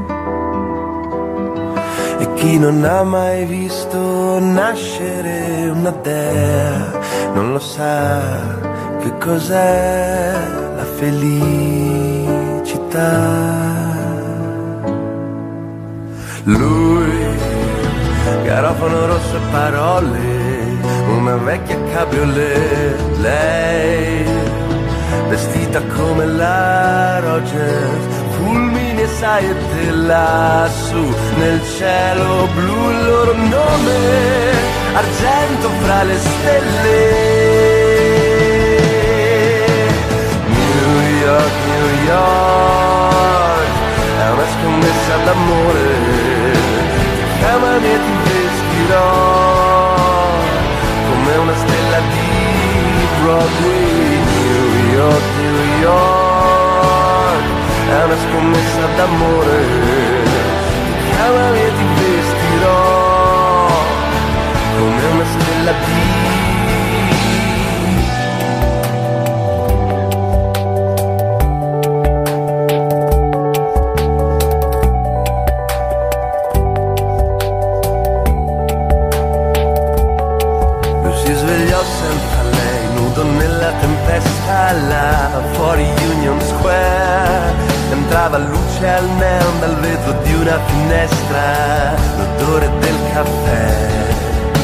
Chi 2.40 2.58
non 2.58 2.84
ha 2.86 3.04
mai 3.04 3.44
visto 3.44 4.40
nascere 4.40 5.70
una 5.70 5.92
dea 5.92 7.00
non 7.34 7.52
lo 7.52 7.60
sa 7.60 8.22
che 9.02 9.12
cos'è 9.18 10.34
la 10.78 10.86
felicità. 10.96 11.18
Lui, 16.44 17.12
garofano 18.46 19.06
rosso 19.06 19.36
e 19.36 19.40
parole, 19.52 20.78
una 21.18 21.36
vecchia 21.36 21.78
cabriolet, 21.94 23.18
lei, 23.18 24.24
vestita 25.28 25.82
come 25.96 26.26
la 26.26 27.20
Rogers, 27.20 28.19
saette 29.18 29.92
lassù 29.92 31.14
nel 31.38 31.62
cielo 31.78 32.48
blu 32.54 32.90
il 32.90 33.06
loro 33.06 33.34
nome, 33.34 33.98
argento 34.94 35.70
fra 35.82 36.04
le 36.04 36.18
stelle. 36.18 36.98
New 40.48 40.94
York, 41.26 41.56
New 41.68 41.90
York, 42.06 43.72
è 44.20 44.30
una 44.30 44.48
scommessa 44.56 45.16
d'amore, 45.26 45.88
chiamami 47.40 47.88
e 47.88 48.00
ti 48.06 48.16
vestirò 48.30 49.28
come 51.10 51.36
una 51.38 51.56
stella 51.56 52.00
di 52.00 53.08
Broadway, 53.22 54.20
New 54.38 54.94
York, 54.94 55.24
New 55.38 55.62
York, 55.82 56.19
è 57.90 58.04
una 58.04 58.16
scommessa 58.16 58.86
d'amore, 58.96 59.58
chiamami 61.12 61.60
e 61.60 61.72
ti 61.78 61.86
vestirò 61.98 63.68
come 64.78 65.04
una 65.14 65.26
stella 65.26 65.72
di 65.72 65.94
Lui 65.94 66.30
Entrava 87.92 88.38
luce 88.38 88.88
al 88.88 89.06
neon 89.06 89.60
dal 89.60 89.76
vetro 89.80 90.12
di 90.24 90.34
una 90.34 90.60
finestra, 90.66 91.96
l'odore 92.18 92.70
del 92.80 92.96
caffè. 93.14 93.88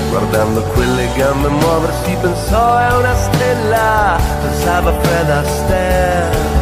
Guardando 0.09 0.61
quelle 0.73 1.09
gambe 1.15 1.49
muoversi 1.49 2.15
pensò 2.21 2.77
è 2.77 2.93
una 2.93 3.15
stella, 3.15 4.17
pensava 4.41 4.93
Fred 5.01 5.29
Astaire. 5.29 6.53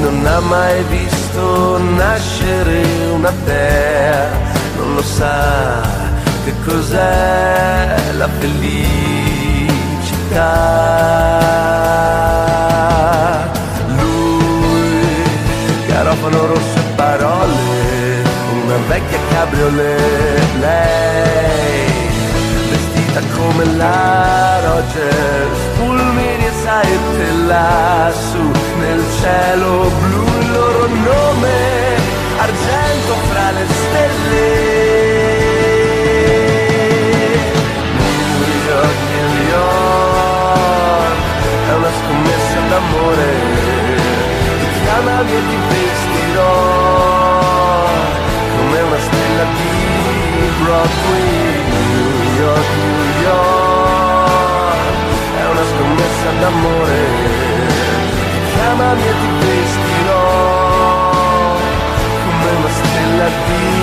non 0.00 0.26
ha 0.26 0.40
mai 0.40 0.82
visto 0.84 1.78
nascere 1.78 2.82
una 3.12 3.30
dea, 3.44 4.30
non 4.76 4.94
lo 4.94 5.02
sa 5.02 5.82
che 6.44 6.54
cos'è 6.64 8.12
la 8.16 8.28
felicità. 8.38 9.38
Garofano 16.20 16.46
rosso 16.46 16.78
e 16.78 16.82
parole, 16.96 18.22
una 18.64 18.76
vecchia 18.88 19.18
cabriolet, 19.30 20.54
lei 20.60 21.88
vestita 22.68 23.20
come 23.36 23.64
la 23.76 24.60
Rogers, 24.64 25.58
fulmini 25.76 26.46
e 26.46 26.52
saette 26.62 27.32
lassù 27.46 28.50
nel 28.78 29.02
cielo 29.20 29.90
blu, 30.00 30.24
il 30.40 30.52
loro 30.52 30.86
nome, 30.88 31.58
argento 32.38 33.14
fra 33.30 33.50
le 33.52 33.66
stelle. 33.66 34.88
D'amore, 42.70 43.30
chiamami 44.84 45.32
e 45.32 45.40
ti 45.48 45.56
vestirò 45.68 45.99
Broadway, 50.70 51.66
New 51.66 52.10
York, 52.38 52.68
New 52.78 53.02
York, 53.26 54.78
è 55.34 55.44
una 55.50 55.64
scommessa 55.72 56.30
d'amore, 56.38 57.00
chiamami 58.54 59.02
e 59.02 59.14
ti 59.20 59.30
vestirò 59.46 60.18
come 62.22 62.50
una 62.56 62.70
stella 62.70 63.26
di 63.46 63.79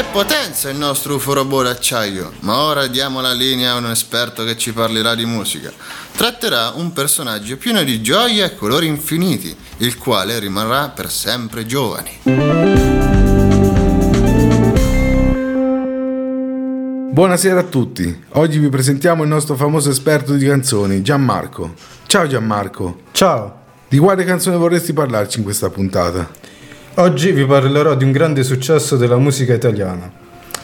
Che 0.00 0.06
potenza 0.12 0.70
il 0.70 0.78
nostro 0.78 1.16
UFO 1.16 1.34
robot 1.34 1.64
d'acciaio! 1.64 2.32
Ma 2.40 2.62
ora 2.62 2.86
diamo 2.86 3.20
la 3.20 3.34
linea 3.34 3.72
a 3.72 3.76
un 3.76 3.90
esperto 3.90 4.44
che 4.44 4.56
ci 4.56 4.72
parlerà 4.72 5.14
di 5.14 5.26
musica. 5.26 5.70
Tratterà 6.16 6.72
un 6.74 6.94
personaggio 6.94 7.58
pieno 7.58 7.82
di 7.82 8.00
gioia 8.00 8.46
e 8.46 8.54
colori 8.54 8.86
infiniti, 8.86 9.54
il 9.76 9.98
quale 9.98 10.38
rimarrà 10.38 10.88
per 10.88 11.10
sempre 11.10 11.66
giovane. 11.66 12.12
Buonasera 17.12 17.60
a 17.60 17.64
tutti, 17.64 18.24
oggi 18.30 18.58
vi 18.58 18.70
presentiamo 18.70 19.24
il 19.24 19.28
nostro 19.28 19.54
famoso 19.54 19.90
esperto 19.90 20.32
di 20.32 20.46
canzoni, 20.46 21.02
Gianmarco. 21.02 21.74
Ciao 22.06 22.26
Gianmarco. 22.26 23.00
Ciao. 23.12 23.58
Di 23.86 23.98
quale 23.98 24.24
canzone 24.24 24.56
vorresti 24.56 24.94
parlarci 24.94 25.36
in 25.36 25.44
questa 25.44 25.68
puntata? 25.68 26.49
Oggi 27.00 27.32
vi 27.32 27.46
parlerò 27.46 27.94
di 27.94 28.04
un 28.04 28.12
grande 28.12 28.42
successo 28.42 28.98
della 28.98 29.16
musica 29.16 29.54
italiana, 29.54 30.12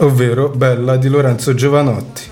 ovvero 0.00 0.50
Bella 0.50 0.98
di 0.98 1.08
Lorenzo 1.08 1.54
Giovanotti. 1.54 2.24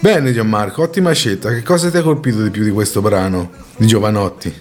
Bene 0.00 0.32
Gianmarco, 0.32 0.82
ottima 0.82 1.12
scelta. 1.12 1.50
Che 1.50 1.62
cosa 1.62 1.88
ti 1.88 1.98
ha 1.98 2.02
colpito 2.02 2.42
di 2.42 2.50
più 2.50 2.64
di 2.64 2.72
questo 2.72 3.00
brano 3.00 3.52
di 3.76 3.86
Giovanotti? 3.86 4.52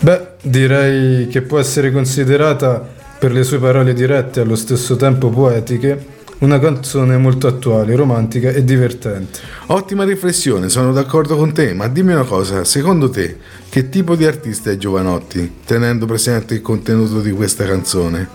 Beh, 0.00 0.26
direi 0.42 1.26
che 1.28 1.40
può 1.40 1.58
essere 1.58 1.90
considerata, 1.90 2.86
per 3.18 3.32
le 3.32 3.44
sue 3.44 3.58
parole 3.58 3.94
dirette 3.94 4.40
e 4.40 4.42
allo 4.42 4.56
stesso 4.56 4.96
tempo 4.96 5.30
poetiche, 5.30 6.06
una 6.42 6.58
canzone 6.58 7.16
molto 7.18 7.46
attuale, 7.46 7.94
romantica 7.94 8.50
e 8.50 8.64
divertente. 8.64 9.38
Ottima 9.66 10.04
riflessione, 10.04 10.68
sono 10.68 10.92
d'accordo 10.92 11.36
con 11.36 11.52
te, 11.52 11.72
ma 11.72 11.86
dimmi 11.86 12.12
una 12.12 12.24
cosa, 12.24 12.64
secondo 12.64 13.08
te 13.10 13.38
che 13.68 13.88
tipo 13.88 14.16
di 14.16 14.26
artista 14.26 14.70
è 14.70 14.76
Giovanotti, 14.76 15.58
tenendo 15.64 16.04
presente 16.04 16.54
il 16.54 16.60
contenuto 16.60 17.20
di 17.20 17.30
questa 17.30 17.64
canzone? 17.64 18.28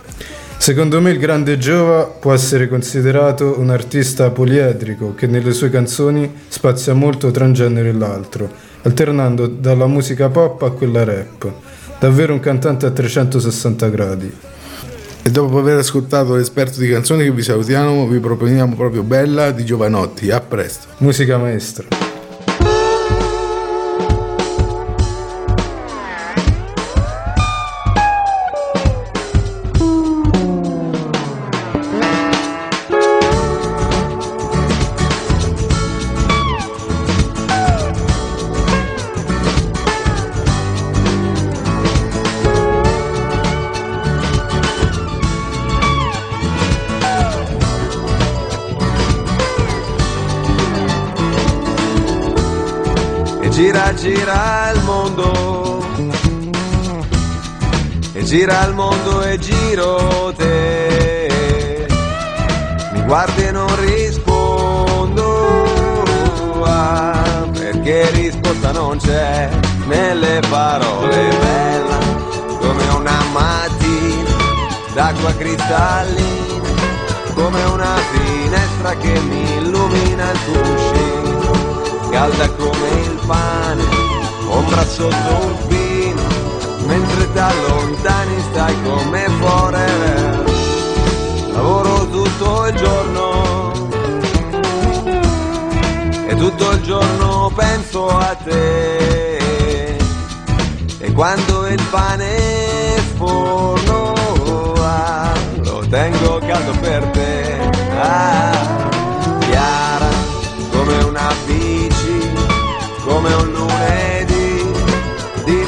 Secondo 0.57 1.01
me 1.01 1.11
il 1.11 1.19
grande 1.19 1.57
Giova 1.57 2.05
può 2.05 2.33
essere 2.33 2.67
considerato 2.67 3.59
un 3.59 3.69
artista 3.69 4.31
poliedrico 4.31 5.13
che 5.13 5.27
nelle 5.27 5.51
sue 5.51 5.69
canzoni 5.69 6.33
spazia 6.47 6.93
molto 6.93 7.29
tra 7.29 7.45
un 7.45 7.53
genere 7.53 7.89
e 7.89 7.93
l'altro, 7.93 8.49
alternando 8.83 9.47
dalla 9.47 9.85
musica 9.85 10.29
pop 10.29 10.61
a 10.63 10.71
quella 10.71 11.03
rap. 11.03 11.51
Davvero 11.99 12.33
un 12.33 12.39
cantante 12.39 12.85
a 12.85 12.91
360 12.91 13.89
gradi. 13.89 14.33
E 15.27 15.29
dopo 15.29 15.59
aver 15.59 15.79
ascoltato 15.79 16.35
l'esperto 16.35 16.79
di 16.79 16.87
canzoni 16.87 17.25
che 17.25 17.31
vi 17.31 17.41
salutiamo, 17.41 18.07
vi 18.07 18.19
proponiamo 18.19 18.75
proprio 18.77 19.03
Bella 19.03 19.51
di 19.51 19.65
Giovanotti. 19.65 20.31
A 20.31 20.39
presto. 20.39 20.87
Musica 20.99 21.37
maestra. 21.37 21.96
Gira 58.27 58.65
il 58.65 58.73
mondo 58.73 59.23
e 59.23 59.39
giro 59.39 60.33
te. 60.35 61.87
Mi 62.91 63.01
guardi 63.03 63.45
e 63.45 63.51
non 63.51 63.73
rispondo 63.85 65.63
ah, 66.65 67.47
perché 67.53 68.09
risposta 68.11 68.71
non 68.73 68.97
c'è 68.97 69.49
nelle 69.85 70.41
parole. 70.49 71.29
Bella 71.39 71.99
come 72.59 72.83
una 72.99 73.23
mattina 73.31 74.35
d'acqua 74.93 75.33
cristallina 75.35 76.65
come 77.33 77.63
una 77.63 77.95
finestra 78.11 78.93
che 78.97 79.19
mi 79.21 79.57
illumina 79.57 80.31
il 80.31 80.39
cuscino 80.45 81.27
calda 82.09 82.49
come 82.49 82.89
il 83.03 83.19
pane, 83.25 83.83
ombra 84.47 84.83
sotto 84.85 85.45
un 85.45 85.67
pino, 85.67 85.76
mentre 86.87 87.31
da 87.33 87.51
lontani 87.67 88.39
stai 88.49 88.75
come 88.81 89.27
forever. 89.39 90.43
Lavoro 91.51 92.07
tutto 92.09 92.67
il 92.67 92.75
giorno 92.75 93.71
e 96.27 96.35
tutto 96.35 96.71
il 96.71 96.81
giorno 96.81 97.51
penso 97.55 98.07
a 98.07 98.35
te. 98.43 99.97
E 100.99 101.11
quando 101.13 101.67
il 101.67 101.81
pane 101.91 102.97
sforno 103.09 104.13
ah, 104.79 105.33
lo 105.63 105.85
tengo 105.89 106.39
caldo 106.39 106.71
per 106.79 107.03
te. 107.07 107.69
Ah, 107.99 108.89
chiara 109.49 110.09
come 110.71 111.03
una 111.03 111.33
bici, 111.45 112.31
come 113.03 113.33
un 113.33 113.56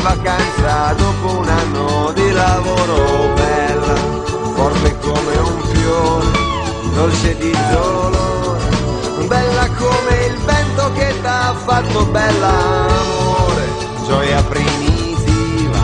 vacanza 0.02 0.94
dopo 0.94 1.40
un 1.40 1.48
anno 1.48 2.12
di 2.14 2.32
lavoro 2.32 3.34
bella, 3.36 3.96
forte 4.56 4.98
come 5.00 5.38
un 5.38 5.62
fiore, 5.74 6.26
dolce 6.94 7.38
di 7.38 7.52
dolore, 7.72 9.28
bella 9.28 9.68
come 9.78 10.26
il 10.28 10.38
vento 10.46 10.92
che 10.94 11.14
t'ha 11.22 11.54
fatto 11.66 12.06
bella 12.06 12.48
amore, 12.48 13.68
gioia 14.06 14.42
primitiva, 14.44 15.80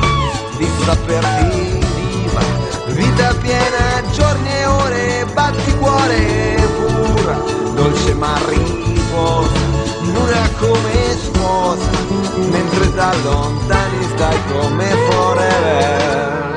di 0.57 0.69
saperti 0.85 1.79
viva, 1.95 2.41
vita 2.87 3.33
piena, 3.41 4.01
giorni 4.13 4.49
e 4.49 4.65
ore, 4.65 5.25
batti 5.33 5.73
cuore 5.77 6.67
pura, 6.77 7.37
dolce 7.73 8.13
ma 8.13 8.33
riposa, 8.47 9.64
luna 10.13 10.49
come 10.57 11.17
sposa, 11.17 11.89
mentre 12.49 12.93
da 12.93 13.13
lontani 13.23 14.03
stai 14.15 14.37
come 14.51 14.87
forever. 15.09 16.54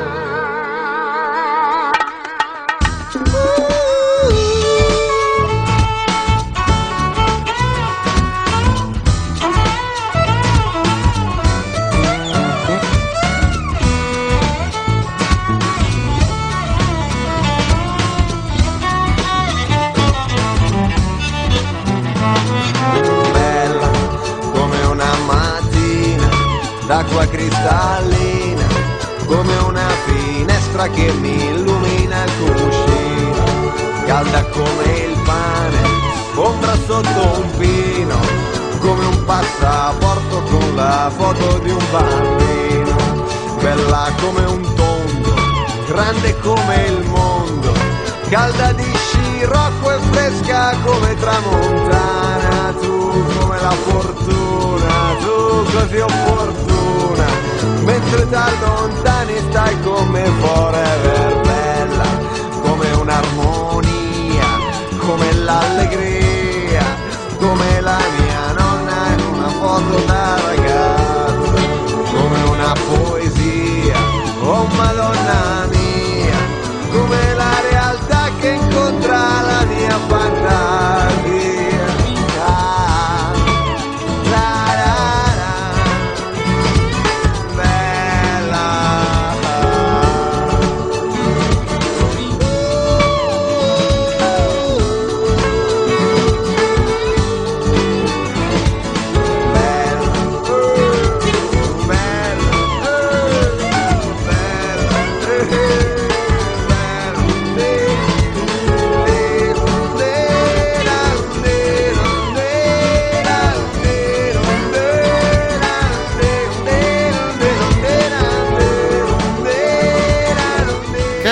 D'acqua 26.88 27.26
cristallina, 27.26 28.66
come 29.26 29.54
una 29.58 29.88
finestra 30.06 30.88
che 30.88 31.12
mi 31.20 31.36
illumina 31.36 32.24
il 32.24 32.32
cuscino, 32.38 33.44
calda 34.06 34.42
come 34.44 34.84
il 34.84 35.20
pane, 35.22 35.82
ombra 36.34 36.74
sotto 36.86 37.40
un 37.40 37.50
pino, 37.58 38.16
come 38.78 39.04
un 39.04 39.22
passaporto 39.26 40.40
con 40.44 40.74
la 40.76 41.12
foto 41.14 41.58
di 41.58 41.70
un 41.70 41.84
bambino, 41.90 42.96
bella 43.60 44.10
come 44.22 44.44
un 44.46 44.74
tondo, 44.74 45.34
grande 45.88 46.38
come 46.38 46.86
il 46.86 47.04
mondo, 47.04 47.27
calda 48.28 48.72
di 48.72 48.84
scirocco 48.94 49.90
e 49.90 49.98
fresca 50.10 50.76
come 50.84 51.14
tramontana, 51.16 52.74
tu 52.78 53.24
come 53.38 53.60
la 53.60 53.70
fortuna, 53.70 55.16
tu 55.20 55.64
così 55.72 55.98
opportuna, 55.98 57.26
mentre 57.84 58.28
da 58.28 58.50
lontani 58.60 59.34
stai 59.48 59.80
come 59.80 60.24
forever 60.40 61.40
bella, 61.40 62.04
come 62.62 62.92
un'armonia, 62.92 64.46
come 64.98 65.32
l'allegria, 65.32 66.84
come 67.38 67.80
la 67.80 67.98
mia 68.18 68.52
nonna 68.52 69.06
in 69.16 69.20
una 69.32 69.48
foto 69.48 70.04
da 70.04 70.36
ragazza, 70.36 71.60
come 72.10 72.42
una 72.42 72.72
poesia, 72.88 73.96
oh 74.42 74.66
madonna 74.76 75.66
mia, 75.68 75.77
mia 80.40 80.77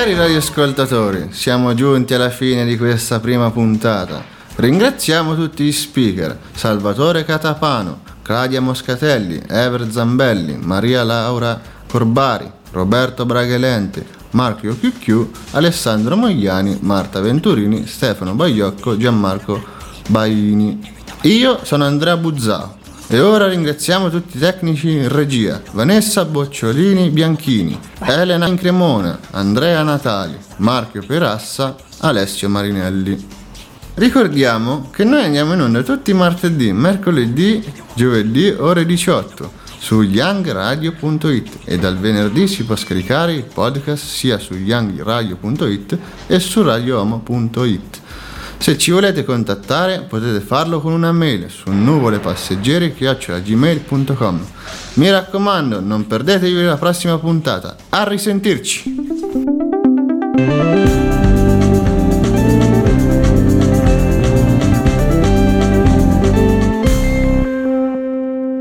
Cari 0.07 0.19
radioascoltatori, 0.19 1.31
siamo 1.33 1.75
giunti 1.75 2.15
alla 2.15 2.31
fine 2.31 2.65
di 2.65 2.77
questa 2.77 3.19
prima 3.19 3.51
puntata. 3.51 4.23
Ringraziamo 4.55 5.35
tutti 5.35 5.65
gli 5.65 5.73
speaker, 5.73 6.39
Salvatore 6.55 7.25
Catapano, 7.25 8.03
Claudia 8.23 8.61
Moscatelli, 8.61 9.43
Ever 9.49 9.91
Zambelli, 9.91 10.59
Maria 10.63 11.03
Laura 11.03 11.61
Corbari, 11.89 12.49
Roberto 12.71 13.27
Braghelente, 13.27 14.07
Marco 14.31 14.79
Chiucchiu, 14.79 15.29
Alessandro 15.51 16.15
Mogliani, 16.15 16.79
Marta 16.83 17.19
Venturini, 17.19 17.85
Stefano 17.89 18.35
Baiocco, 18.35 18.97
Gianmarco 18.97 19.61
Baini. 20.07 20.89
Io 21.23 21.59
sono 21.65 21.85
Andrea 21.85 22.17
Buzzao. 22.17 22.77
E 23.09 23.21
ora 23.21 23.47
ringraziamo 23.47 24.11
tutti 24.11 24.37
i 24.37 24.41
tecnici 24.41 24.91
in 24.91 25.09
regia, 25.09 25.63
Vanessa 25.71 26.25
Bocciolini 26.25 27.11
Bianchini, 27.11 27.79
Elena 28.01 28.49
Incremona, 28.49 29.21
Andrea 29.31 29.85
Natali, 29.85 30.37
Marco 30.57 30.99
Perassa, 31.07 31.77
Alessio 31.99 32.49
Marinelli. 32.49 33.25
Ricordiamo 33.95 34.91
che 34.91 35.05
noi 35.05 35.23
andiamo 35.23 35.55
in 35.55 35.61
onda 35.61 35.85
tutti 35.85 36.11
i 36.11 36.15
martedì, 36.15 36.73
mercoledì, 36.73 37.65
giovedì 37.95 38.49
ore 38.49 38.85
18 38.85 39.65
su 39.79 40.03
youngradio.it 40.03 41.59
e 41.65 41.79
dal 41.79 41.97
venerdì 41.97 42.49
si 42.49 42.65
può 42.65 42.75
scaricare 42.75 43.35
il 43.35 43.45
podcast 43.45 44.05
sia 44.05 44.37
su 44.37 44.55
youngradio.it 44.55 45.99
e 46.27 46.41
su 46.41 46.61
radioomo.it. 46.65 48.01
Se 48.59 48.79
ci 48.79 48.91
volete 48.91 49.25
contattare 49.25 50.07
potete 50.09 50.41
farlo 50.41 50.81
con 50.81 50.93
una 50.93 51.13
mail 51.13 51.51
su 51.51 51.71
nuvolepasseggeri.gmail.com 51.71 54.47
Mi 54.95 55.11
raccomando, 55.11 55.81
non 55.81 56.07
perdetevi 56.07 56.65
la 56.65 56.77
prossima 56.77 57.19
puntata. 57.19 57.77
A 57.91 58.09
risentirci! 58.09 59.05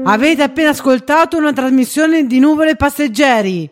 Avete 0.07 0.43
appena 0.43 0.69
ascoltato 0.69 1.35
una 1.35 1.51
trasmissione 1.51 2.27
di 2.27 2.39
Nuvole 2.39 2.75
Passeggeri. 2.75 3.71